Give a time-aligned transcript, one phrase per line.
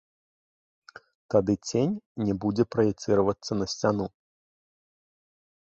[1.35, 1.93] Тады цень
[2.25, 4.05] не будзе праецыравацца на сцяну.